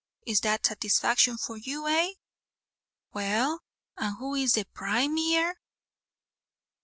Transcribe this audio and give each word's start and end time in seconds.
Is 0.25 0.39
that 0.39 0.65
satisfaction 0.65 1.37
for 1.37 1.57
you, 1.57 1.87
eh?" 1.87 2.13
"Well, 3.13 3.61
and 3.95 4.17
who 4.17 4.33
is 4.33 4.53
the 4.53 4.65
Prime 4.65 5.15
Ear?" 5.15 5.53